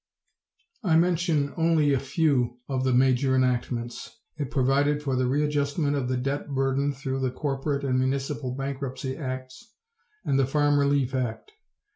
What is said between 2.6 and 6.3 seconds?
of the major enactments. It provided for the readjustment of the